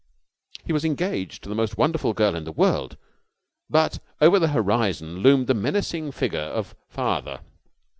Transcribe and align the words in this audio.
He 0.65 0.73
was 0.73 0.83
engaged 0.83 1.43
to 1.43 1.49
the 1.49 1.53
most 1.53 1.77
wonderful 1.77 2.13
girl 2.13 2.35
in 2.35 2.43
the 2.43 2.51
world, 2.51 2.97
but 3.69 3.99
over 4.19 4.39
the 4.39 4.47
horizon 4.47 5.19
loomed 5.19 5.45
the 5.45 5.53
menacing 5.53 6.11
figure 6.11 6.39
of 6.39 6.73
Father. 6.89 7.41